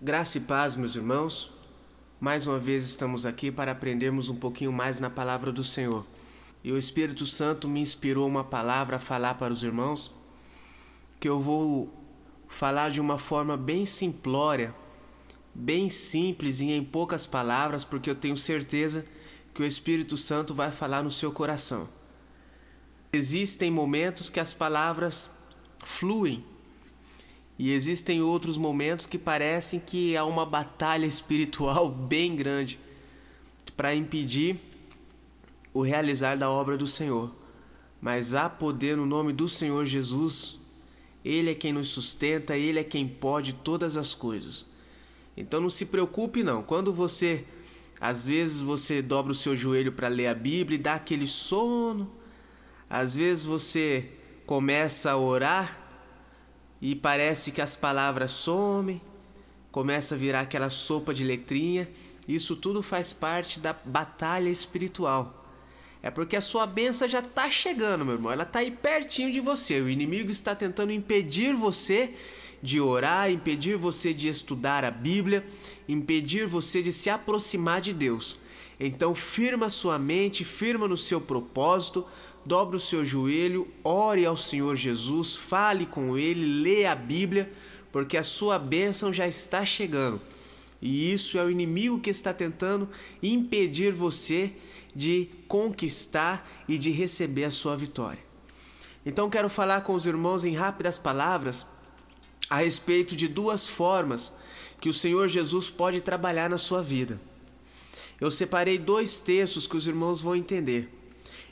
Graça 0.00 0.38
e 0.38 0.40
paz, 0.40 0.76
meus 0.76 0.94
irmãos. 0.94 1.50
Mais 2.20 2.46
uma 2.46 2.56
vez 2.56 2.84
estamos 2.84 3.26
aqui 3.26 3.50
para 3.50 3.72
aprendermos 3.72 4.28
um 4.28 4.36
pouquinho 4.36 4.72
mais 4.72 5.00
na 5.00 5.10
palavra 5.10 5.50
do 5.50 5.64
Senhor. 5.64 6.06
E 6.62 6.70
o 6.70 6.78
Espírito 6.78 7.26
Santo 7.26 7.66
me 7.66 7.80
inspirou 7.80 8.28
uma 8.28 8.44
palavra 8.44 8.94
a 8.94 9.00
falar 9.00 9.34
para 9.34 9.52
os 9.52 9.64
irmãos, 9.64 10.12
que 11.18 11.28
eu 11.28 11.42
vou 11.42 11.92
falar 12.46 12.90
de 12.90 13.00
uma 13.00 13.18
forma 13.18 13.56
bem 13.56 13.84
simplória, 13.84 14.72
bem 15.52 15.90
simples 15.90 16.60
e 16.60 16.70
em 16.70 16.84
poucas 16.84 17.26
palavras, 17.26 17.84
porque 17.84 18.08
eu 18.08 18.14
tenho 18.14 18.36
certeza 18.36 19.04
que 19.52 19.62
o 19.62 19.66
Espírito 19.66 20.16
Santo 20.16 20.54
vai 20.54 20.70
falar 20.70 21.02
no 21.02 21.10
seu 21.10 21.32
coração. 21.32 21.88
Existem 23.12 23.68
momentos 23.68 24.30
que 24.30 24.38
as 24.38 24.54
palavras 24.54 25.28
fluem 25.80 26.44
e 27.58 27.72
existem 27.72 28.22
outros 28.22 28.56
momentos 28.56 29.04
que 29.04 29.18
parecem 29.18 29.80
que 29.80 30.16
há 30.16 30.24
uma 30.24 30.46
batalha 30.46 31.06
espiritual 31.06 31.90
bem 31.90 32.36
grande 32.36 32.78
para 33.76 33.94
impedir 33.94 34.60
o 35.74 35.82
realizar 35.82 36.36
da 36.36 36.48
obra 36.48 36.76
do 36.76 36.86
Senhor. 36.86 37.32
Mas 38.00 38.32
há 38.32 38.48
poder 38.48 38.96
no 38.96 39.04
nome 39.04 39.32
do 39.32 39.48
Senhor 39.48 39.84
Jesus. 39.84 40.56
Ele 41.24 41.50
é 41.50 41.54
quem 41.54 41.72
nos 41.72 41.88
sustenta, 41.88 42.56
ele 42.56 42.78
é 42.78 42.84
quem 42.84 43.08
pode 43.08 43.52
todas 43.54 43.96
as 43.96 44.14
coisas. 44.14 44.66
Então 45.36 45.60
não 45.60 45.70
se 45.70 45.86
preocupe 45.86 46.44
não. 46.44 46.62
Quando 46.62 46.92
você 46.92 47.44
às 48.00 48.26
vezes 48.26 48.60
você 48.60 49.02
dobra 49.02 49.32
o 49.32 49.34
seu 49.34 49.56
joelho 49.56 49.92
para 49.92 50.06
ler 50.06 50.28
a 50.28 50.34
Bíblia 50.34 50.78
e 50.78 50.82
dá 50.82 50.94
aquele 50.94 51.26
sono. 51.26 52.10
Às 52.88 53.16
vezes 53.16 53.44
você 53.44 54.12
começa 54.46 55.10
a 55.10 55.18
orar 55.18 55.87
e 56.80 56.94
parece 56.94 57.50
que 57.50 57.60
as 57.60 57.74
palavras 57.74 58.30
somem, 58.30 59.00
começa 59.70 60.14
a 60.14 60.18
virar 60.18 60.40
aquela 60.40 60.70
sopa 60.70 61.12
de 61.12 61.24
letrinha. 61.24 61.88
Isso 62.26 62.54
tudo 62.54 62.82
faz 62.82 63.12
parte 63.12 63.58
da 63.58 63.74
batalha 63.84 64.48
espiritual. 64.48 65.34
É 66.02 66.10
porque 66.10 66.36
a 66.36 66.40
sua 66.40 66.66
benção 66.66 67.08
já 67.08 67.18
está 67.18 67.50
chegando, 67.50 68.04
meu 68.04 68.14
irmão. 68.14 68.30
Ela 68.30 68.44
está 68.44 68.60
aí 68.60 68.70
pertinho 68.70 69.32
de 69.32 69.40
você. 69.40 69.80
O 69.80 69.88
inimigo 69.88 70.30
está 70.30 70.54
tentando 70.54 70.92
impedir 70.92 71.54
você 71.54 72.14
de 72.62 72.80
orar, 72.80 73.30
impedir 73.30 73.76
você 73.76 74.12
de 74.12 74.28
estudar 74.28 74.84
a 74.84 74.90
Bíblia, 74.90 75.44
impedir 75.88 76.46
você 76.46 76.82
de 76.82 76.92
se 76.92 77.10
aproximar 77.10 77.80
de 77.80 77.92
Deus. 77.92 78.36
Então, 78.80 79.14
firma 79.14 79.68
sua 79.68 79.98
mente, 79.98 80.44
firma 80.44 80.86
no 80.86 80.96
seu 80.96 81.20
propósito, 81.20 82.06
dobre 82.44 82.76
o 82.76 82.80
seu 82.80 83.04
joelho, 83.04 83.66
ore 83.82 84.24
ao 84.24 84.36
Senhor 84.36 84.76
Jesus, 84.76 85.34
fale 85.34 85.84
com 85.84 86.16
Ele, 86.16 86.62
lê 86.62 86.86
a 86.86 86.94
Bíblia, 86.94 87.52
porque 87.90 88.16
a 88.16 88.22
sua 88.22 88.58
bênção 88.58 89.12
já 89.12 89.26
está 89.26 89.64
chegando. 89.64 90.20
E 90.80 91.12
isso 91.12 91.36
é 91.36 91.44
o 91.44 91.50
inimigo 91.50 91.98
que 91.98 92.10
está 92.10 92.32
tentando 92.32 92.88
impedir 93.20 93.92
você 93.92 94.52
de 94.94 95.28
conquistar 95.48 96.48
e 96.68 96.78
de 96.78 96.90
receber 96.90 97.44
a 97.44 97.50
sua 97.50 97.76
vitória. 97.76 98.22
Então, 99.04 99.28
quero 99.28 99.48
falar 99.48 99.80
com 99.80 99.92
os 99.92 100.06
irmãos 100.06 100.44
em 100.44 100.54
rápidas 100.54 101.00
palavras 101.00 101.66
a 102.48 102.58
respeito 102.58 103.16
de 103.16 103.26
duas 103.26 103.66
formas 103.66 104.32
que 104.80 104.88
o 104.88 104.94
Senhor 104.94 105.26
Jesus 105.26 105.68
pode 105.68 106.00
trabalhar 106.00 106.48
na 106.48 106.58
sua 106.58 106.80
vida 106.80 107.20
eu 108.20 108.30
separei 108.30 108.78
dois 108.78 109.20
textos 109.20 109.66
que 109.66 109.76
os 109.76 109.86
irmãos 109.86 110.20
vão 110.20 110.34
entender. 110.34 110.88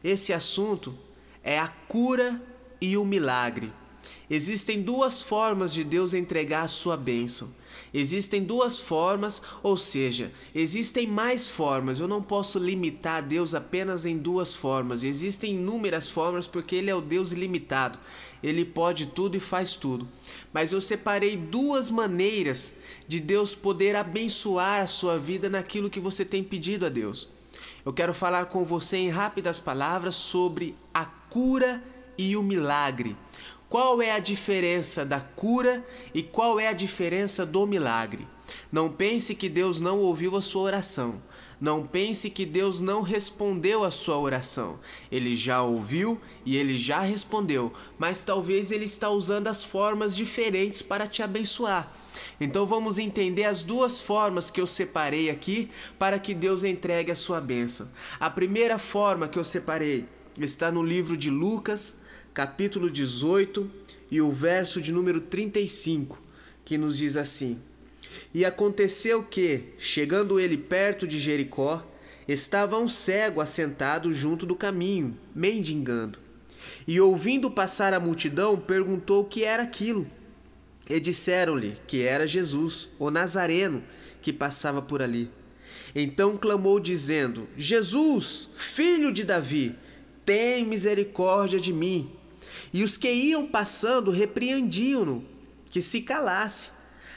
Esse 0.03 0.33
assunto 0.33 0.97
é 1.43 1.59
a 1.59 1.69
cura 1.69 2.41
e 2.81 2.97
o 2.97 3.05
milagre. 3.05 3.73
Existem 4.29 4.83
duas 4.83 5.23
formas 5.23 5.73
de 5.73 5.85
Deus 5.85 6.13
entregar 6.13 6.63
a 6.63 6.69
sua 6.69 6.97
bênção. 6.97 7.49
Existem 7.95 8.43
duas 8.43 8.79
formas, 8.79 9.41
ou 9.63 9.77
seja, 9.77 10.33
existem 10.55 11.07
mais 11.07 11.49
formas. 11.49 12.01
Eu 12.01 12.09
não 12.09 12.21
posso 12.21 12.59
limitar 12.59 13.23
Deus 13.23 13.55
apenas 13.55 14.05
em 14.05 14.19
duas 14.19 14.55
formas. 14.55 15.05
Existem 15.05 15.55
inúmeras 15.55 16.09
formas 16.09 16.47
porque 16.47 16.75
Ele 16.75 16.91
é 16.91 16.95
o 16.95 17.01
Deus 17.01 17.31
ilimitado. 17.31 17.99
Ele 18.43 18.65
pode 18.65 19.07
tudo 19.07 19.37
e 19.37 19.41
faz 19.41 19.77
tudo. 19.77 20.09
Mas 20.53 20.73
eu 20.73 20.81
separei 20.81 21.37
duas 21.37 21.91
maneiras 21.91 22.75
de 23.07 23.21
Deus 23.21 23.55
poder 23.55 23.95
abençoar 23.95 24.83
a 24.83 24.87
sua 24.87 25.19
vida 25.19 25.49
naquilo 25.49 25.91
que 25.91 26.01
você 26.01 26.25
tem 26.25 26.43
pedido 26.43 26.85
a 26.87 26.89
Deus. 26.89 27.31
Eu 27.85 27.93
quero 27.93 28.13
falar 28.13 28.47
com 28.47 28.65
você 28.65 28.97
em 28.97 29.11
rápidas 29.11 29.61
palavras 29.61 30.17
sobre 30.17 30.75
a 30.93 31.05
cura 31.05 31.83
e 32.19 32.37
o 32.37 32.43
milagre. 32.43 33.17
Qual 33.69 34.01
é 34.01 34.13
a 34.13 34.21
diferença 34.21 35.05
da 35.05 35.21
cura 35.21 35.85
e 36.15 36.23
qual 36.23 36.61
é 36.61 36.69
a 36.69 36.73
diferença 36.73 37.45
do 37.45 37.67
milagre? 37.67 38.27
Não 38.71 38.93
pense 38.93 39.35
que 39.35 39.49
Deus 39.49 39.81
não 39.81 39.99
ouviu 39.99 40.37
a 40.37 40.43
sua 40.43 40.63
oração. 40.63 41.21
Não 41.61 41.87
pense 41.87 42.29
que 42.29 42.45
Deus 42.45 42.81
não 42.81 43.01
respondeu 43.01 43.83
a 43.83 43.91
sua 43.91 44.19
oração. 44.19 44.79
Ele 45.11 45.35
já 45.35 45.63
ouviu 45.63 46.21
e 46.45 46.57
ele 46.57 46.77
já 46.77 47.01
respondeu, 47.01 47.73
mas 47.99 48.23
talvez 48.23 48.71
ele 48.71 48.85
está 48.85 49.09
usando 49.09 49.49
as 49.49 49.65
formas 49.65 50.15
diferentes 50.15 50.83
para 50.83 51.09
te 51.09 51.23
abençoar. 51.23 51.91
Então 52.39 52.67
vamos 52.67 52.99
entender 52.99 53.45
as 53.45 53.63
duas 53.63 54.01
formas 54.01 54.51
que 54.51 54.61
eu 54.61 54.67
separei 54.67 55.31
aqui 55.31 55.71
para 55.99 56.19
que 56.19 56.35
Deus 56.35 56.63
entregue 56.63 57.11
a 57.11 57.17
sua 57.17 57.41
bênção. 57.41 57.89
A 58.21 58.29
primeira 58.29 58.79
forma 58.79 59.27
que 59.27 59.39
eu 59.39 59.45
separei 59.45 60.07
está 60.39 60.71
no 60.71 60.83
livro 60.83 61.17
de 61.17 61.31
Lucas, 61.31 61.97
capítulo 62.37 62.91
18 62.91 63.71
e 64.11 64.21
o 64.21 64.31
verso 64.31 64.79
de 64.79 64.93
número 64.93 65.23
35, 65.23 66.21
que 66.67 66.77
nos 66.77 66.99
diz 66.99 67.17
assim: 67.17 67.59
E 68.35 68.45
aconteceu 68.45 69.23
que, 69.23 69.73
chegando 69.79 70.39
ele 70.39 70.59
perto 70.59 71.09
de 71.09 71.19
Jericó, 71.19 71.83
estava 72.29 72.79
um 72.79 72.91
cego 72.91 73.41
assentado 73.41 74.13
junto 74.13 74.45
do 74.45 74.55
caminho, 74.55 75.17
mendigando. 75.35 76.19
E 76.87 77.01
ouvindo 77.01 77.51
passar 77.51 77.95
a 77.95 78.01
multidão, 78.01 78.59
perguntou 78.59 79.23
o 79.23 79.27
que 79.27 79.43
era 79.43 79.63
aquilo. 79.63 80.07
E 80.91 81.01
disseram-lhe 81.01 81.79
que 81.87 82.03
era 82.03 82.27
Jesus, 82.27 82.91
o 82.99 83.11
Nazareno, 83.11 83.83
que 84.21 84.31
passava 84.31 84.83
por 84.83 85.01
ali. 85.01 85.31
Então 85.95 86.37
clamou, 86.37 86.79
dizendo: 86.79 87.49
Jesus, 87.57 88.51
filho 88.55 89.11
de 89.11 89.25
Davi, 89.25 89.75
tem 90.27 90.67
misericórdia 90.67 91.59
de 91.59 91.73
mim. 91.73 92.13
E 92.73 92.83
os 92.83 92.97
que 92.97 93.11
iam 93.11 93.47
passando 93.47 94.11
repreendiam-no, 94.11 95.25
que 95.71 95.81
se 95.81 96.01
calasse. 96.03 96.71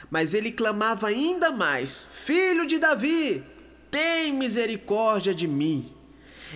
Mas 0.10 0.34
ele 0.34 0.52
clamava 0.52 1.08
ainda 1.08 1.52
mais: 1.52 2.08
Filho 2.12 2.66
de 2.66 2.78
Davi, 2.78 3.44
tem 3.92 4.34
misericórdia 4.34 5.34
de 5.34 5.48
mim. 5.48 5.92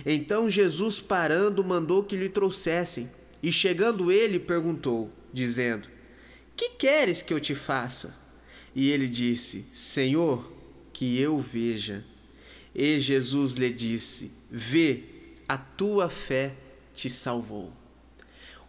Então 0.04 0.50
Jesus, 0.50 1.00
parando, 1.00 1.62
mandou 1.62 2.02
que 2.02 2.16
lhe 2.16 2.28
trouxessem. 2.28 3.08
E 3.42 3.52
chegando 3.52 4.10
ele, 4.10 4.38
perguntou, 4.38 5.10
dizendo: 5.32 5.88
Que 6.56 6.70
queres 6.70 7.22
que 7.22 7.32
eu 7.32 7.40
te 7.40 7.54
faça? 7.54 8.14
E 8.74 8.90
ele 8.90 9.08
disse: 9.08 9.66
Senhor, 9.74 10.50
que 10.92 11.18
eu 11.18 11.40
veja. 11.40 12.04
E 12.74 12.98
Jesus 12.98 13.54
lhe 13.54 13.70
disse: 13.70 14.32
Vê, 14.50 15.02
a 15.48 15.56
tua 15.56 16.08
fé 16.08 16.54
te 16.94 17.08
salvou. 17.10 17.72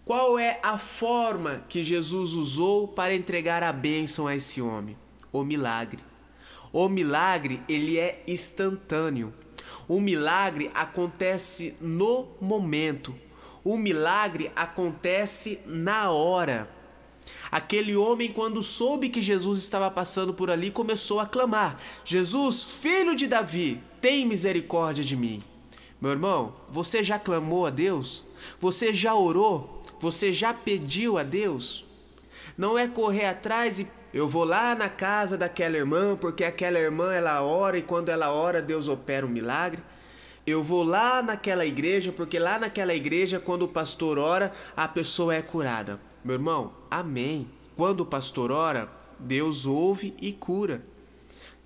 Qual 0.05 0.37
é 0.37 0.59
a 0.61 0.77
forma 0.77 1.65
que 1.67 1.83
Jesus 1.83 2.33
usou 2.33 2.87
para 2.87 3.15
entregar 3.15 3.63
a 3.63 3.73
bênção 3.73 4.27
a 4.27 4.35
esse 4.35 4.61
homem? 4.61 4.95
O 5.33 5.43
milagre. 5.43 5.97
O 6.71 6.87
milagre, 6.87 7.59
ele 7.67 7.97
é 7.97 8.23
instantâneo. 8.27 9.33
O 9.87 9.99
milagre 9.99 10.69
acontece 10.75 11.75
no 11.81 12.27
momento. 12.39 13.15
O 13.63 13.79
milagre 13.79 14.51
acontece 14.55 15.59
na 15.65 16.11
hora. 16.11 16.69
Aquele 17.51 17.95
homem, 17.95 18.31
quando 18.31 18.61
soube 18.61 19.09
que 19.09 19.23
Jesus 19.23 19.57
estava 19.57 19.89
passando 19.89 20.35
por 20.35 20.51
ali, 20.51 20.69
começou 20.69 21.19
a 21.19 21.25
clamar: 21.25 21.79
Jesus, 22.03 22.61
filho 22.61 23.15
de 23.15 23.25
Davi, 23.25 23.81
tem 23.99 24.23
misericórdia 24.23 25.03
de 25.03 25.15
mim. 25.15 25.41
Meu 25.99 26.11
irmão, 26.11 26.53
você 26.69 27.01
já 27.01 27.17
clamou 27.17 27.65
a 27.65 27.71
Deus? 27.71 28.23
Você 28.59 28.93
já 28.93 29.15
orou? 29.15 29.75
Você 30.05 30.31
já 30.31 30.53
pediu 30.53 31.17
a 31.17 31.23
Deus? 31.23 31.83
Não 32.55 32.77
é 32.77 32.87
correr 32.87 33.25
atrás 33.25 33.79
e 33.79 33.87
eu 34.13 34.29
vou 34.29 34.43
lá 34.43 34.75
na 34.75 34.87
casa 34.87 35.35
daquela 35.35 35.77
irmã 35.77 36.15
porque 36.15 36.43
aquela 36.43 36.77
irmã 36.77 37.11
ela 37.11 37.41
ora 37.41 37.75
e 37.75 37.81
quando 37.81 38.09
ela 38.09 38.31
ora 38.31 38.61
Deus 38.61 38.87
opera 38.87 39.25
um 39.25 39.29
milagre. 39.29 39.81
Eu 40.45 40.63
vou 40.63 40.83
lá 40.83 41.23
naquela 41.23 41.65
igreja 41.65 42.11
porque 42.11 42.37
lá 42.37 42.59
naquela 42.59 42.93
igreja 42.93 43.39
quando 43.39 43.63
o 43.63 43.67
pastor 43.67 44.19
ora 44.19 44.53
a 44.77 44.87
pessoa 44.87 45.33
é 45.33 45.41
curada. 45.41 45.99
Meu 46.23 46.35
irmão, 46.35 46.75
amém. 46.91 47.49
Quando 47.75 48.01
o 48.01 48.05
pastor 48.05 48.51
ora, 48.51 48.87
Deus 49.19 49.65
ouve 49.65 50.13
e 50.21 50.31
cura. 50.31 50.83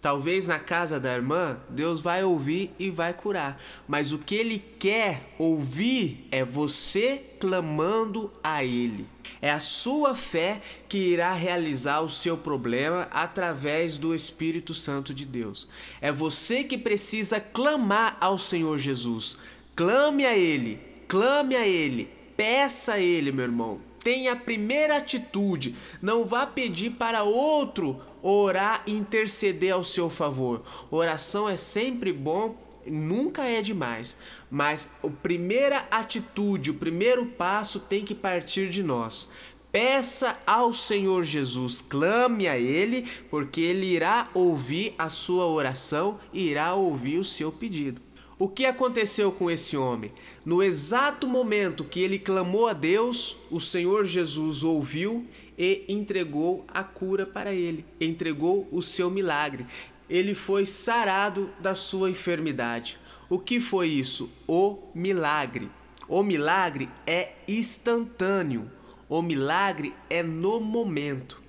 Talvez 0.01 0.47
na 0.47 0.59
casa 0.59 0.97
da 0.97 1.13
irmã, 1.13 1.59
Deus 1.69 1.99
vai 1.99 2.23
ouvir 2.23 2.71
e 2.79 2.89
vai 2.89 3.13
curar. 3.13 3.61
Mas 3.85 4.13
o 4.13 4.17
que 4.17 4.33
ele 4.33 4.63
quer 4.79 5.33
ouvir 5.37 6.25
é 6.31 6.45
você 6.45 7.21
clamando 7.37 8.31
a 8.41 8.63
ele. 8.63 9.05
É 9.41 9.51
a 9.51 9.59
sua 9.59 10.15
fé 10.15 10.61
que 10.87 10.97
irá 10.97 11.33
realizar 11.33 11.99
o 11.99 12.09
seu 12.09 12.37
problema 12.37 13.09
através 13.11 13.97
do 13.97 14.15
Espírito 14.15 14.73
Santo 14.73 15.13
de 15.13 15.25
Deus. 15.25 15.67
É 15.99 16.11
você 16.11 16.63
que 16.63 16.77
precisa 16.77 17.39
clamar 17.39 18.17
ao 18.21 18.37
Senhor 18.37 18.79
Jesus. 18.79 19.37
Clame 19.75 20.25
a 20.25 20.37
ele, 20.37 20.79
clame 21.09 21.55
a 21.57 21.67
ele, 21.67 22.09
peça 22.37 22.93
a 22.93 22.99
ele, 22.99 23.33
meu 23.33 23.45
irmão. 23.45 23.88
Tenha 24.03 24.33
a 24.33 24.35
primeira 24.35 24.97
atitude. 24.97 25.75
Não 26.01 26.25
vá 26.25 26.45
pedir 26.45 26.91
para 26.91 27.23
outro 27.23 27.99
orar 28.21 28.83
e 28.85 28.93
interceder 28.93 29.73
ao 29.73 29.83
seu 29.83 30.09
favor. 30.09 30.63
Oração 30.89 31.47
é 31.47 31.57
sempre 31.57 32.11
bom, 32.11 32.55
nunca 32.85 33.43
é 33.43 33.61
demais, 33.61 34.17
mas 34.49 34.91
a 35.03 35.07
primeira 35.07 35.85
atitude, 35.91 36.71
o 36.71 36.75
primeiro 36.75 37.25
passo 37.25 37.79
tem 37.79 38.03
que 38.03 38.15
partir 38.15 38.69
de 38.69 38.83
nós. 38.83 39.29
Peça 39.71 40.35
ao 40.47 40.73
Senhor 40.73 41.23
Jesus, 41.23 41.79
clame 41.79 42.47
a 42.47 42.57
Ele, 42.57 43.07
porque 43.29 43.61
Ele 43.61 43.85
irá 43.85 44.27
ouvir 44.33 44.95
a 44.97 45.11
sua 45.11 45.45
oração 45.45 46.19
e 46.33 46.49
irá 46.49 46.73
ouvir 46.73 47.19
o 47.19 47.23
seu 47.23 47.51
pedido. 47.51 48.01
O 48.41 48.47
que 48.47 48.65
aconteceu 48.65 49.33
com 49.33 49.51
esse 49.51 49.75
homem? 49.75 50.13
No 50.45 50.63
exato 50.63 51.27
momento 51.27 51.83
que 51.83 51.99
ele 51.99 52.17
clamou 52.17 52.69
a 52.69 52.73
Deus, 52.73 53.35
o 53.51 53.59
Senhor 53.59 54.05
Jesus 54.05 54.63
ouviu 54.63 55.27
e 55.57 55.83
entregou 55.89 56.63
a 56.69 56.81
cura 56.81 57.25
para 57.25 57.53
ele, 57.53 57.85
entregou 57.99 58.65
o 58.71 58.81
seu 58.81 59.09
milagre. 59.09 59.65
Ele 60.09 60.33
foi 60.33 60.65
sarado 60.65 61.51
da 61.59 61.75
sua 61.75 62.09
enfermidade. 62.09 62.97
O 63.29 63.37
que 63.37 63.59
foi 63.59 63.89
isso? 63.89 64.29
O 64.47 64.77
milagre. 64.95 65.69
O 66.07 66.23
milagre 66.23 66.89
é 67.05 67.33
instantâneo. 67.45 68.71
O 69.09 69.21
milagre 69.21 69.93
é 70.09 70.23
no 70.23 70.61
momento. 70.61 71.41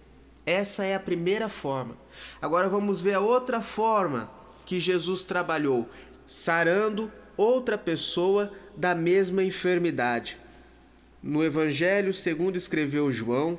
Essa 0.45 0.85
é 0.85 0.97
a 0.97 1.01
primeira 1.01 1.49
forma. 1.49 1.97
Agora 2.43 2.69
vamos 2.69 3.01
ver 3.01 3.15
a 3.15 3.21
outra 3.21 3.61
forma 3.61 4.29
que 4.67 4.79
Jesus 4.79 5.25
trabalhou, 5.25 5.89
sarando 6.31 7.11
outra 7.37 7.77
pessoa 7.77 8.53
da 8.77 8.95
mesma 8.95 9.43
enfermidade. 9.43 10.39
No 11.21 11.45
Evangelho 11.45 12.15
segundo 12.15 12.57
escreveu 12.57 13.11
João, 13.11 13.59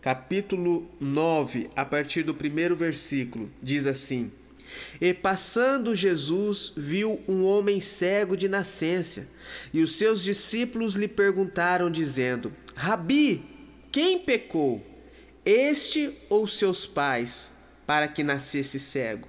capítulo 0.00 0.90
9, 0.98 1.68
a 1.76 1.84
partir 1.84 2.22
do 2.22 2.32
primeiro 2.32 2.74
versículo, 2.74 3.50
diz 3.62 3.86
assim: 3.86 4.32
E 4.98 5.12
passando 5.12 5.94
Jesus 5.94 6.72
viu 6.74 7.20
um 7.28 7.44
homem 7.44 7.82
cego 7.82 8.34
de 8.34 8.48
nascença, 8.48 9.28
e 9.70 9.82
os 9.82 9.98
seus 9.98 10.24
discípulos 10.24 10.94
lhe 10.94 11.08
perguntaram, 11.08 11.90
dizendo: 11.90 12.50
Rabi, 12.74 13.44
quem 13.92 14.20
pecou, 14.20 14.82
este 15.44 16.16
ou 16.30 16.48
seus 16.48 16.86
pais, 16.86 17.52
para 17.86 18.08
que 18.08 18.24
nascesse 18.24 18.78
cego? 18.78 19.28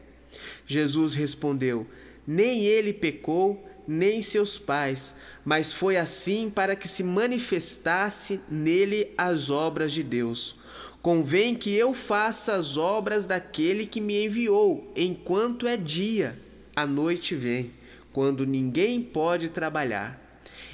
Jesus 0.65 1.13
respondeu: 1.13 1.85
Nem 2.27 2.65
ele 2.65 2.91
pecou, 2.91 3.65
nem 3.87 4.21
seus 4.21 4.57
pais, 4.57 5.15
mas 5.45 5.71
foi 5.71 5.95
assim 5.95 6.49
para 6.49 6.75
que 6.75 6.87
se 6.87 7.01
manifestasse 7.01 8.41
nele 8.51 9.13
as 9.17 9.49
obras 9.49 9.93
de 9.93 10.03
Deus. 10.03 10.57
Convém 11.01 11.55
que 11.55 11.73
eu 11.73 11.93
faça 11.93 12.53
as 12.53 12.75
obras 12.75 13.25
daquele 13.25 13.85
que 13.85 14.01
me 14.01 14.25
enviou, 14.25 14.91
enquanto 14.93 15.65
é 15.65 15.77
dia. 15.77 16.37
A 16.75 16.85
noite 16.85 17.33
vem, 17.33 17.71
quando 18.11 18.45
ninguém 18.45 19.01
pode 19.01 19.47
trabalhar. 19.47 20.21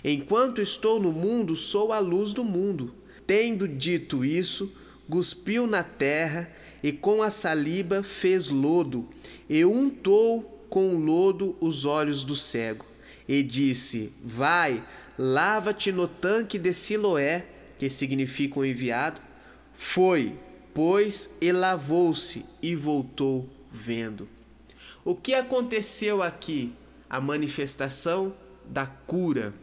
Enquanto 0.04 0.60
estou 0.60 1.00
no 1.00 1.14
mundo, 1.14 1.56
sou 1.56 1.94
a 1.94 2.00
luz 2.00 2.34
do 2.34 2.44
mundo. 2.44 2.96
Tendo 3.28 3.68
dito 3.68 4.26
isso, 4.26 4.74
cuspiu 5.08 5.68
na 5.68 5.84
terra 5.84 6.52
e 6.82 6.92
com 6.92 7.22
a 7.22 7.30
saliva 7.30 8.02
fez 8.02 8.50
lodo, 8.50 9.08
e 9.48 9.64
untou 9.64 10.53
com 10.74 10.96
lodo 10.96 11.56
os 11.62 11.86
olhos 11.86 12.24
do 12.24 12.36
cego 12.36 12.84
e 13.28 13.44
disse: 13.44 14.12
Vai, 14.24 14.84
lava-te 15.20 15.92
no 15.92 16.08
tanque 16.08 16.58
de 16.58 16.74
Siloé, 16.74 17.46
que 17.78 17.92
significa 17.92 18.60
o 18.60 18.66
enviado. 18.66 19.22
Foi, 19.76 20.36
pois, 20.74 21.36
e 21.40 21.52
lavou-se 21.52 22.44
e 22.60 22.76
voltou 22.76 23.48
vendo. 23.72 24.28
O 25.06 25.14
que 25.14 25.36
aconteceu 25.36 26.24
aqui? 26.24 26.74
A 27.08 27.22
manifestação 27.22 28.34
da 28.66 28.88
cura. 28.88 29.54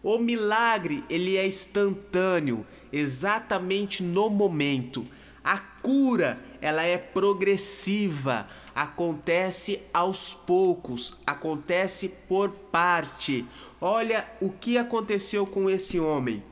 O 0.00 0.16
milagre, 0.16 1.02
ele 1.10 1.36
é 1.36 1.44
instantâneo, 1.44 2.64
exatamente 2.92 4.00
no 4.00 4.30
momento. 4.30 5.04
A 5.42 5.58
cura, 5.58 6.38
ela 6.60 6.84
é 6.84 6.96
progressiva 6.96 8.46
acontece 8.76 9.80
aos 9.90 10.34
poucos, 10.34 11.14
acontece 11.26 12.10
por 12.28 12.50
parte. 12.50 13.42
Olha 13.80 14.28
o 14.38 14.50
que 14.50 14.76
aconteceu 14.76 15.46
com 15.46 15.70
esse 15.70 15.98
homem. 15.98 16.42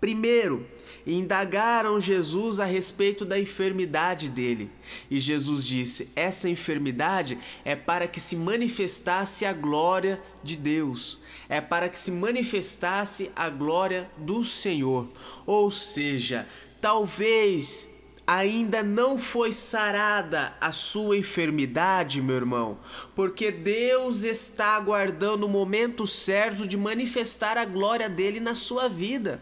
Primeiro, 0.00 0.66
indagaram 1.06 2.00
Jesus 2.00 2.58
a 2.58 2.64
respeito 2.64 3.26
da 3.26 3.38
enfermidade 3.38 4.30
dele. 4.30 4.70
E 5.10 5.20
Jesus 5.20 5.62
disse: 5.62 6.08
Essa 6.16 6.48
enfermidade 6.48 7.38
é 7.66 7.76
para 7.76 8.08
que 8.08 8.20
se 8.20 8.34
manifestasse 8.34 9.44
a 9.44 9.52
glória 9.52 10.18
de 10.42 10.56
Deus, 10.56 11.18
é 11.50 11.60
para 11.60 11.90
que 11.90 11.98
se 11.98 12.10
manifestasse 12.10 13.30
a 13.36 13.50
glória 13.50 14.10
do 14.16 14.42
Senhor. 14.42 15.06
Ou 15.44 15.70
seja, 15.70 16.48
talvez 16.80 17.90
ainda 18.26 18.82
não 18.82 19.18
foi 19.18 19.52
sarada 19.52 20.54
a 20.60 20.72
sua 20.72 21.16
enfermidade, 21.16 22.20
meu 22.20 22.36
irmão, 22.36 22.78
porque 23.14 23.52
Deus 23.52 24.24
está 24.24 24.76
aguardando 24.76 25.46
o 25.46 25.48
momento 25.48 26.06
certo 26.06 26.66
de 26.66 26.76
manifestar 26.76 27.56
a 27.56 27.64
glória 27.64 28.08
dele 28.08 28.40
na 28.40 28.54
sua 28.54 28.88
vida. 28.88 29.40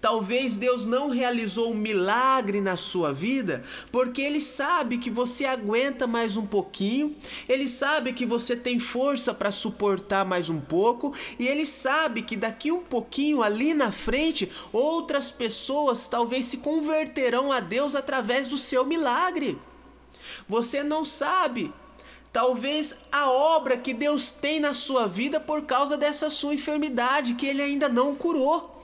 Talvez 0.00 0.56
Deus 0.56 0.86
não 0.86 1.08
realizou 1.10 1.72
um 1.72 1.74
milagre 1.74 2.60
na 2.60 2.76
sua 2.76 3.12
vida 3.12 3.64
porque 3.90 4.22
Ele 4.22 4.40
sabe 4.40 4.98
que 4.98 5.10
você 5.10 5.44
aguenta 5.44 6.06
mais 6.06 6.36
um 6.36 6.46
pouquinho, 6.46 7.16
Ele 7.48 7.66
sabe 7.66 8.12
que 8.12 8.24
você 8.24 8.54
tem 8.54 8.78
força 8.78 9.34
para 9.34 9.50
suportar 9.50 10.24
mais 10.24 10.48
um 10.48 10.60
pouco 10.60 11.12
e 11.36 11.48
Ele 11.48 11.66
sabe 11.66 12.22
que 12.22 12.36
daqui 12.36 12.70
um 12.70 12.84
pouquinho 12.84 13.42
ali 13.42 13.74
na 13.74 13.90
frente 13.90 14.48
outras 14.72 15.32
pessoas 15.32 16.06
talvez 16.06 16.44
se 16.44 16.58
converterão 16.58 17.50
a 17.50 17.58
Deus 17.58 17.96
através 17.96 18.46
do 18.46 18.56
seu 18.56 18.86
milagre. 18.86 19.58
Você 20.48 20.84
não 20.84 21.04
sabe 21.04 21.72
talvez 22.32 22.98
a 23.10 23.28
obra 23.28 23.76
que 23.76 23.92
Deus 23.92 24.30
tem 24.30 24.60
na 24.60 24.74
sua 24.74 25.08
vida 25.08 25.40
por 25.40 25.62
causa 25.62 25.96
dessa 25.96 26.30
sua 26.30 26.54
enfermidade 26.54 27.34
que 27.34 27.46
Ele 27.46 27.62
ainda 27.62 27.88
não 27.88 28.14
curou. 28.14 28.77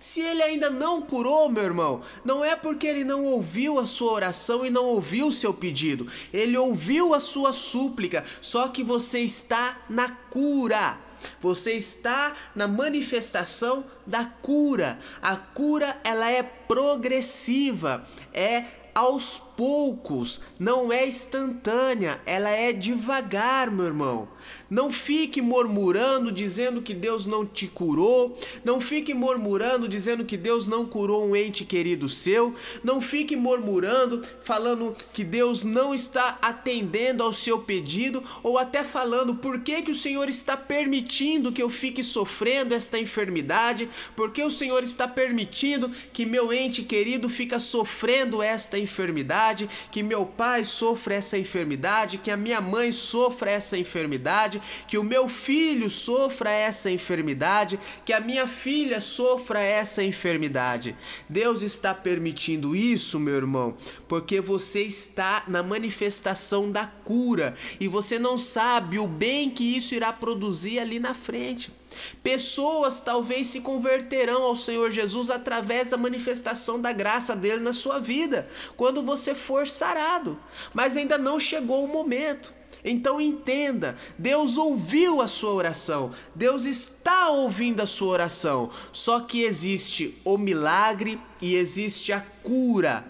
Se 0.00 0.22
ele 0.22 0.42
ainda 0.42 0.70
não 0.70 1.02
curou, 1.02 1.50
meu 1.50 1.62
irmão, 1.62 2.00
não 2.24 2.42
é 2.42 2.56
porque 2.56 2.86
ele 2.86 3.04
não 3.04 3.22
ouviu 3.22 3.78
a 3.78 3.86
sua 3.86 4.12
oração 4.12 4.64
e 4.64 4.70
não 4.70 4.86
ouviu 4.86 5.26
o 5.28 5.32
seu 5.32 5.52
pedido. 5.52 6.06
Ele 6.32 6.56
ouviu 6.56 7.12
a 7.12 7.20
sua 7.20 7.52
súplica, 7.52 8.24
só 8.40 8.68
que 8.68 8.82
você 8.82 9.18
está 9.18 9.76
na 9.90 10.08
cura. 10.08 10.98
Você 11.38 11.72
está 11.72 12.34
na 12.54 12.66
manifestação 12.66 13.84
da 14.06 14.24
cura. 14.24 14.98
A 15.20 15.36
cura 15.36 16.00
ela 16.02 16.30
é 16.30 16.42
progressiva, 16.42 18.02
é 18.32 18.64
aos 18.94 19.42
poucos, 19.60 20.40
não 20.58 20.90
é 20.90 21.06
instantânea, 21.06 22.18
ela 22.24 22.48
é 22.48 22.72
devagar, 22.72 23.70
meu 23.70 23.84
irmão. 23.84 24.26
Não 24.70 24.90
fique 24.90 25.42
murmurando 25.42 26.32
dizendo 26.32 26.80
que 26.80 26.94
Deus 26.94 27.26
não 27.26 27.44
te 27.44 27.66
curou, 27.66 28.38
não 28.64 28.80
fique 28.80 29.12
murmurando 29.12 29.86
dizendo 29.86 30.24
que 30.24 30.38
Deus 30.38 30.66
não 30.66 30.86
curou 30.86 31.26
um 31.26 31.36
ente 31.36 31.66
querido 31.66 32.08
seu, 32.08 32.54
não 32.82 33.02
fique 33.02 33.36
murmurando 33.36 34.22
falando 34.42 34.96
que 35.12 35.22
Deus 35.22 35.62
não 35.62 35.94
está 35.94 36.38
atendendo 36.40 37.22
ao 37.22 37.34
seu 37.34 37.58
pedido 37.58 38.24
ou 38.42 38.56
até 38.56 38.82
falando 38.82 39.34
por 39.34 39.60
que 39.60 39.82
que 39.82 39.90
o 39.90 39.94
Senhor 39.94 40.30
está 40.30 40.56
permitindo 40.56 41.52
que 41.52 41.62
eu 41.62 41.68
fique 41.68 42.02
sofrendo 42.02 42.74
esta 42.74 42.98
enfermidade, 42.98 43.90
por 44.16 44.30
que 44.30 44.42
o 44.42 44.50
Senhor 44.50 44.82
está 44.82 45.06
permitindo 45.06 45.90
que 46.14 46.24
meu 46.24 46.50
ente 46.50 46.82
querido 46.82 47.28
fica 47.28 47.58
sofrendo 47.58 48.42
esta 48.42 48.78
enfermidade 48.78 49.49
enfermidade, 49.50 49.68
que 49.90 50.02
meu 50.02 50.24
pai 50.24 50.64
sofra 50.64 51.14
essa 51.14 51.36
enfermidade, 51.36 52.18
que 52.18 52.30
a 52.30 52.36
minha 52.36 52.60
mãe 52.60 52.92
sofra 52.92 53.50
essa 53.50 53.76
enfermidade, 53.76 54.60
que 54.86 54.98
o 54.98 55.04
meu 55.04 55.28
filho 55.28 55.90
sofra 55.90 56.50
essa 56.50 56.90
enfermidade, 56.90 57.78
que 58.04 58.12
a 58.12 58.20
minha 58.20 58.46
filha 58.46 59.00
sofra 59.00 59.60
essa 59.60 60.02
enfermidade. 60.02 60.96
Deus 61.28 61.62
está 61.62 61.94
permitindo 61.94 62.74
isso, 62.76 63.18
meu 63.18 63.34
irmão, 63.34 63.76
porque 64.08 64.40
você 64.40 64.82
está 64.82 65.44
na 65.48 65.62
manifestação 65.62 66.70
da 66.70 66.86
cura 66.86 67.54
e 67.78 67.88
você 67.88 68.18
não 68.18 68.38
sabe 68.38 68.98
o 68.98 69.06
bem 69.06 69.50
que 69.50 69.76
isso 69.76 69.94
irá 69.94 70.12
produzir 70.12 70.78
ali 70.78 70.98
na 70.98 71.14
frente. 71.14 71.79
Pessoas 72.22 73.00
talvez 73.00 73.48
se 73.48 73.60
converterão 73.60 74.42
ao 74.42 74.56
Senhor 74.56 74.90
Jesus 74.90 75.30
através 75.30 75.90
da 75.90 75.96
manifestação 75.96 76.80
da 76.80 76.92
graça 76.92 77.34
dele 77.34 77.62
na 77.62 77.72
sua 77.72 77.98
vida, 77.98 78.48
quando 78.76 79.02
você 79.02 79.34
for 79.34 79.66
sarado. 79.66 80.38
Mas 80.72 80.96
ainda 80.96 81.18
não 81.18 81.40
chegou 81.40 81.84
o 81.84 81.88
momento. 81.88 82.52
Então 82.84 83.20
entenda, 83.20 83.96
Deus 84.18 84.56
ouviu 84.56 85.20
a 85.20 85.28
sua 85.28 85.52
oração, 85.52 86.12
Deus 86.34 86.64
está 86.64 87.28
ouvindo 87.28 87.82
a 87.82 87.86
sua 87.86 88.08
oração, 88.08 88.70
só 88.90 89.20
que 89.20 89.42
existe 89.42 90.18
o 90.24 90.38
milagre 90.38 91.20
e 91.42 91.56
existe 91.56 92.10
a 92.12 92.20
cura. 92.42 93.04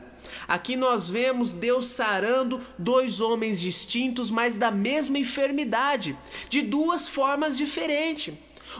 Aqui 0.47 0.77
nós 0.77 1.09
vemos 1.09 1.55
Deus 1.55 1.87
sarando 1.87 2.61
dois 2.79 3.21
homens 3.21 3.61
distintos, 3.61 4.31
mas 4.31 4.57
da 4.57 4.71
mesma 4.71 5.19
enfermidade, 5.19 6.17
de 6.49 6.63
duas 6.63 7.09
formas 7.09 7.57
diferentes. 7.57 8.35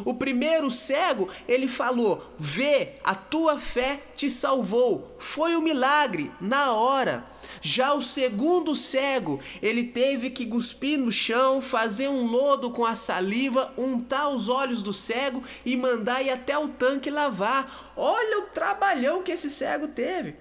O 0.05 0.15
primeiro 0.15 0.71
cego, 0.71 1.29
ele 1.49 1.69
falou: 1.69 2.25
Vê, 2.39 2.95
a 3.05 3.15
tua 3.15 3.59
fé 3.59 4.01
te 4.17 4.31
salvou. 4.31 5.17
Foi 5.19 5.57
um 5.57 5.61
milagre, 5.61 6.31
na 6.41 6.73
hora. 6.73 7.25
Já 7.61 7.93
o 7.93 8.03
segundo 8.03 8.75
cego, 8.75 9.41
ele 9.61 9.85
teve 9.85 10.31
que 10.31 10.47
cuspir 10.47 10.99
no 10.99 11.11
chão, 11.11 11.61
fazer 11.61 12.09
um 12.09 12.27
lodo 12.27 12.71
com 12.71 12.85
a 12.85 12.95
saliva, 12.95 13.73
untar 13.77 14.29
os 14.29 14.49
olhos 14.49 14.83
do 14.83 14.93
cego 14.93 15.43
e 15.65 15.77
mandar 15.77 16.23
ir 16.23 16.31
até 16.31 16.57
o 16.57 16.69
tanque 16.69 17.11
lavar. 17.11 17.93
Olha 17.97 18.41
o 18.41 18.47
trabalhão 18.55 19.23
que 19.23 19.33
esse 19.33 19.51
cego 19.51 19.89
teve. 19.89 20.37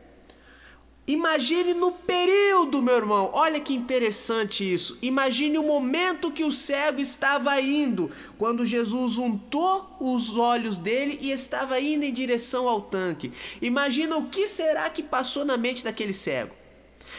Imagine 1.10 1.74
no 1.74 1.92
período, 1.92 2.84
meu 2.84 2.98
irmão. 2.98 3.32
Olha 3.34 3.60
que 3.60 3.74
interessante 3.74 4.64
isso. 4.64 4.96
Imagine 5.02 5.58
o 5.58 5.64
momento 5.64 6.32
que 6.32 6.44
o 6.44 6.52
cego 6.52 7.02
estava 7.02 7.60
indo, 7.60 8.12
quando 8.38 8.64
Jesus 8.64 9.18
untou 9.18 9.98
os 10.00 10.38
olhos 10.38 10.78
dele 10.78 11.18
e 11.20 11.32
estava 11.32 11.80
indo 11.80 12.06
em 12.06 12.14
direção 12.14 12.70
ao 12.70 12.80
tanque. 12.80 13.34
Imagina 13.60 14.18
o 14.18 14.28
que 14.30 14.48
será 14.48 14.88
que 14.88 15.02
passou 15.02 15.44
na 15.44 15.58
mente 15.58 15.84
daquele 15.84 16.14
cego. 16.14 16.56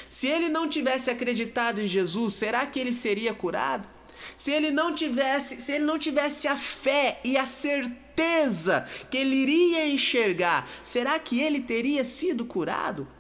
Se 0.09 0.29
ele 0.29 0.49
não 0.49 0.69
tivesse 0.69 1.11
acreditado 1.11 1.81
em 1.81 1.89
Jesus, 1.89 2.35
será 2.35 2.65
que 2.67 2.79
ele 2.79 2.93
seria 2.93 3.35
curado? 3.35 3.89
Se 4.37 4.53
ele 4.53 4.71
não 4.71 4.95
tivesse, 4.95 5.61
se 5.61 5.73
ele 5.73 5.85
não 5.85 5.99
tivesse 5.99 6.47
a 6.47 6.57
fé 6.57 7.19
e 7.25 7.37
a 7.37 7.45
certeza 7.45 8.89
que 9.11 9.19
ele 9.19 9.35
iria 9.35 9.89
enxergar, 9.89 10.71
será 10.85 11.19
que 11.19 11.41
ele 11.41 11.61
teria 11.61 12.05
sido 12.05 12.45
curado? 12.45 13.19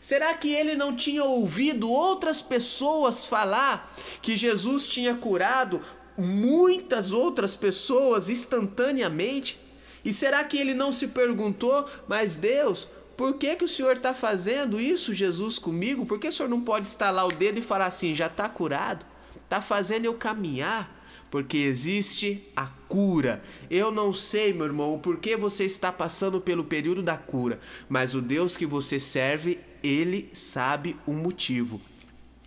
Será 0.00 0.32
que 0.34 0.52
ele 0.52 0.74
não 0.74 0.94
tinha 0.94 1.24
ouvido 1.24 1.90
outras 1.90 2.40
pessoas 2.40 3.24
falar 3.24 3.92
que 4.22 4.36
Jesus 4.36 4.86
tinha 4.86 5.14
curado 5.14 5.80
muitas 6.16 7.12
outras 7.12 7.56
pessoas 7.56 8.28
instantaneamente? 8.28 9.58
E 10.04 10.12
será 10.12 10.44
que 10.44 10.56
ele 10.56 10.74
não 10.74 10.92
se 10.92 11.08
perguntou, 11.08 11.86
mas 12.06 12.36
Deus, 12.36 12.88
por 13.16 13.34
que, 13.34 13.56
que 13.56 13.64
o 13.64 13.68
Senhor 13.68 13.96
está 13.96 14.14
fazendo 14.14 14.80
isso, 14.80 15.12
Jesus, 15.12 15.58
comigo? 15.58 16.06
Por 16.06 16.18
que 16.18 16.28
o 16.28 16.32
Senhor 16.32 16.48
não 16.48 16.60
pode 16.60 16.86
estalar 16.86 17.26
o 17.26 17.32
dedo 17.32 17.58
e 17.58 17.62
falar 17.62 17.86
assim, 17.86 18.14
já 18.14 18.26
está 18.26 18.48
curado? 18.48 19.04
Está 19.44 19.60
fazendo 19.60 20.04
eu 20.04 20.14
caminhar? 20.14 20.98
porque 21.30 21.58
existe 21.58 22.42
a 22.56 22.66
cura. 22.88 23.42
Eu 23.70 23.90
não 23.90 24.12
sei, 24.12 24.52
meu 24.52 24.66
irmão, 24.66 24.94
o 24.94 24.98
porquê 24.98 25.36
você 25.36 25.64
está 25.64 25.92
passando 25.92 26.40
pelo 26.40 26.64
período 26.64 27.02
da 27.02 27.16
cura, 27.16 27.60
mas 27.88 28.14
o 28.14 28.22
Deus 28.22 28.56
que 28.56 28.66
você 28.66 28.98
serve, 28.98 29.58
ele 29.82 30.30
sabe 30.32 30.96
o 31.06 31.12
motivo. 31.12 31.80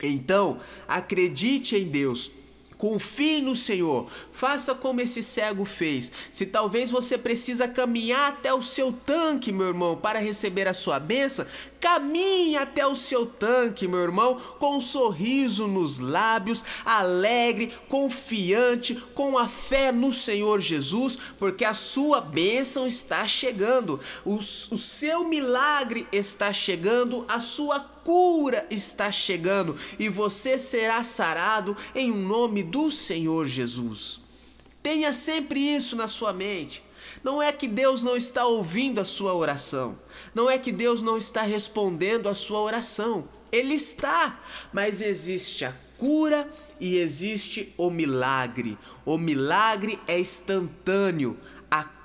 Então, 0.02 0.60
acredite 0.88 1.76
em 1.76 1.88
Deus. 1.88 2.32
Confie 2.82 3.42
no 3.42 3.56
Senhor. 3.56 4.08
Faça 4.34 4.74
como 4.74 5.02
esse 5.02 5.22
cego 5.22 5.66
fez. 5.66 6.12
Se 6.32 6.48
talvez 6.48 6.90
você 6.90 7.16
precisa 7.16 7.68
caminhar 7.68 8.32
até 8.32 8.52
o 8.52 8.64
seu 8.64 8.92
tanque, 8.92 9.52
meu 9.52 9.68
irmão, 9.68 9.96
para 9.96 10.18
receber 10.18 10.68
a 10.68 10.74
sua 10.74 11.00
benção, 11.00 11.46
caminhe 11.80 12.58
até 12.58 12.84
o 12.88 12.96
seu 12.96 13.28
tanque, 13.28 13.88
meu 13.88 14.00
irmão, 14.00 14.42
com 14.58 14.78
um 14.78 14.82
sorriso 14.82 15.68
nos 15.68 16.00
lábios, 16.00 16.66
alegre, 16.84 17.72
confiante, 17.88 18.96
com 19.14 19.38
a 19.38 19.48
fé 19.48 19.92
no 19.92 20.12
Senhor 20.12 20.60
Jesus, 20.60 21.20
porque 21.38 21.64
a 21.64 21.76
sua 21.76 22.20
bênção 22.20 22.88
está 22.88 23.28
chegando. 23.28 24.00
O, 24.26 24.38
o 24.38 24.78
seu 24.78 25.24
milagre 25.24 26.08
está 26.12 26.52
chegando, 26.52 27.26
a 27.28 27.40
sua 27.40 27.91
cura 28.04 28.66
está 28.70 29.12
chegando 29.12 29.76
e 29.98 30.10
você 30.10 30.58
será 30.58 31.04
sarado 31.04 31.76
em 31.94 32.12
nome 32.12 32.64
do 32.64 32.90
Senhor 32.90 33.48
Jesus. 33.48 34.20
Tenha 34.82 35.14
sempre 35.14 35.60
isso 35.60 35.96
na 35.96 36.08
sua 36.08 36.34
mente. 36.34 36.84
Não 37.24 37.42
é 37.42 37.52
que 37.52 37.68
Deus 37.68 38.02
não 38.02 38.16
está 38.16 38.46
ouvindo 38.46 39.00
a 39.00 39.06
sua 39.06 39.34
oração. 39.34 39.98
Não 40.34 40.50
é 40.50 40.58
que 40.58 40.72
Deus 40.72 41.02
não 41.02 41.18
está 41.18 41.42
respondendo 41.44 42.28
a 42.28 42.36
sua 42.36 42.60
oração. 42.60 43.28
Ele 43.52 43.74
está, 43.74 44.40
mas 44.72 45.02
existe 45.02 45.66
a 45.66 45.74
cura 45.98 46.50
e 46.80 46.96
existe 46.96 47.74
o 47.78 47.90
milagre. 47.90 48.78
O 49.06 49.18
milagre 49.18 50.00
é 50.08 50.20
instantâneo, 50.20 51.38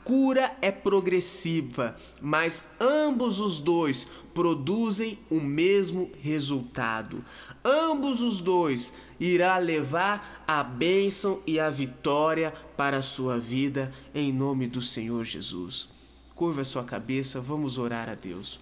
cura 0.07 0.57
é 0.63 0.71
progressiva, 0.71 1.97
mas 2.23 2.65
ambos 2.81 3.41
os 3.41 3.61
dois 3.61 4.09
produzem 4.33 5.19
o 5.29 5.41
mesmo 5.41 6.13
resultado. 6.23 7.25
Ambos 7.65 8.23
os 8.23 8.41
dois 8.41 8.95
irá 9.19 9.59
levar 9.59 10.45
a 10.47 10.63
bênção 10.63 11.43
e 11.45 11.59
a 11.59 11.69
vitória 11.71 12.55
para 12.77 12.99
a 12.99 13.03
sua 13.03 13.41
vida 13.41 13.93
em 14.15 14.33
nome 14.33 14.69
do 14.69 14.81
Senhor 14.81 15.25
Jesus. 15.25 15.89
Curva 16.37 16.63
sua 16.63 16.85
cabeça, 16.85 17.41
vamos 17.41 17.77
orar 17.77 18.09
a 18.09 18.15
Deus. 18.15 18.61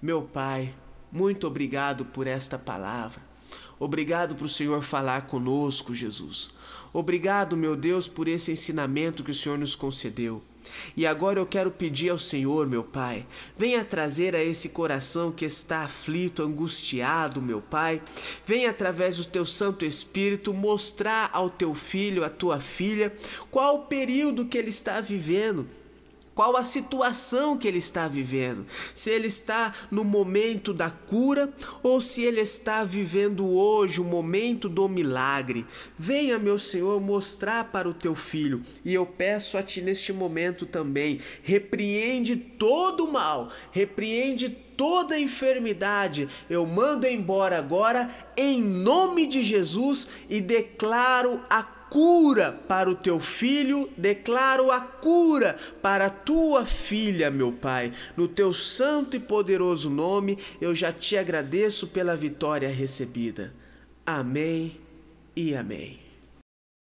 Meu 0.00 0.22
Pai, 0.22 0.72
muito 1.10 1.48
obrigado 1.48 2.04
por 2.04 2.28
esta 2.28 2.56
palavra. 2.56 3.20
Obrigado 3.80 4.36
para 4.36 4.46
o 4.46 4.48
Senhor 4.48 4.80
falar 4.84 5.22
conosco, 5.22 5.92
Jesus. 5.92 6.50
Obrigado, 6.92 7.56
meu 7.56 7.76
Deus, 7.76 8.08
por 8.08 8.28
esse 8.28 8.52
ensinamento 8.52 9.22
que 9.22 9.30
o 9.30 9.34
Senhor 9.34 9.58
nos 9.58 9.74
concedeu. 9.74 10.42
E 10.96 11.06
agora 11.06 11.38
eu 11.38 11.46
quero 11.46 11.70
pedir 11.70 12.10
ao 12.10 12.18
Senhor, 12.18 12.66
meu 12.66 12.84
Pai, 12.84 13.26
venha 13.56 13.84
trazer 13.84 14.34
a 14.34 14.42
esse 14.42 14.68
coração 14.68 15.32
que 15.32 15.44
está 15.44 15.80
aflito, 15.80 16.42
angustiado, 16.42 17.40
meu 17.40 17.60
Pai, 17.60 18.02
venha 18.44 18.70
através 18.70 19.16
do 19.16 19.24
teu 19.24 19.46
Santo 19.46 19.84
Espírito 19.84 20.52
mostrar 20.52 21.30
ao 21.32 21.48
teu 21.48 21.74
filho, 21.74 22.24
à 22.24 22.28
tua 22.28 22.60
filha, 22.60 23.12
qual 23.50 23.76
o 23.76 23.86
período 23.86 24.46
que 24.46 24.58
ele 24.58 24.70
está 24.70 25.00
vivendo 25.00 25.66
qual 26.38 26.56
a 26.56 26.62
situação 26.62 27.58
que 27.58 27.66
ele 27.66 27.78
está 27.78 28.06
vivendo, 28.06 28.64
se 28.94 29.10
ele 29.10 29.26
está 29.26 29.74
no 29.90 30.04
momento 30.04 30.72
da 30.72 30.88
cura 30.88 31.52
ou 31.82 32.00
se 32.00 32.22
ele 32.22 32.40
está 32.40 32.84
vivendo 32.84 33.44
hoje 33.44 34.00
o 34.00 34.04
momento 34.04 34.68
do 34.68 34.88
milagre. 34.88 35.66
Venha, 35.98 36.38
meu 36.38 36.56
Senhor, 36.56 37.00
mostrar 37.00 37.64
para 37.72 37.88
o 37.88 37.92
teu 37.92 38.14
filho, 38.14 38.62
e 38.84 38.94
eu 38.94 39.04
peço 39.04 39.58
a 39.58 39.64
ti 39.64 39.80
neste 39.80 40.12
momento 40.12 40.64
também, 40.64 41.18
repreende 41.42 42.36
todo 42.36 43.06
o 43.06 43.12
mal, 43.12 43.50
repreende 43.72 44.48
toda 44.48 45.18
enfermidade, 45.18 46.28
eu 46.48 46.64
mando 46.64 47.04
embora 47.04 47.58
agora 47.58 48.08
em 48.36 48.62
nome 48.62 49.26
de 49.26 49.42
Jesus 49.42 50.06
e 50.30 50.40
declaro 50.40 51.40
a 51.50 51.64
cura 51.90 52.52
para 52.66 52.88
o 52.88 52.94
teu 52.94 53.20
filho, 53.20 53.88
declaro 53.96 54.70
a 54.70 54.80
cura 54.80 55.58
para 55.82 56.06
a 56.06 56.10
tua 56.10 56.64
filha, 56.66 57.30
meu 57.30 57.52
Pai. 57.52 57.92
No 58.16 58.28
teu 58.28 58.52
santo 58.52 59.16
e 59.16 59.20
poderoso 59.20 59.90
nome, 59.90 60.38
eu 60.60 60.74
já 60.74 60.92
te 60.92 61.16
agradeço 61.16 61.86
pela 61.86 62.16
vitória 62.16 62.68
recebida. 62.68 63.52
Amém 64.04 64.78
e 65.36 65.54
amém. 65.54 66.07